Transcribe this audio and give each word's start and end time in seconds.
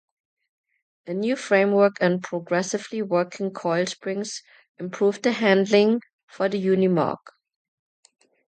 A 1.05 1.13
new 1.13 1.35
framework 1.35 1.97
and 2.01 2.23
progressively 2.23 3.03
working 3.03 3.51
coil 3.51 3.85
springs 3.85 4.41
improve 4.79 5.21
the 5.21 5.31
handling 5.31 6.01
for 6.25 6.49
the 6.49 6.57
Unimog. 6.59 7.17